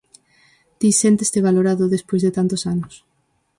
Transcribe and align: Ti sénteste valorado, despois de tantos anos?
Ti 0.79 0.89
sénteste 1.03 1.39
valorado, 1.47 1.85
despois 1.95 2.21
de 2.23 2.35
tantos 2.37 2.61
anos? 2.73 2.93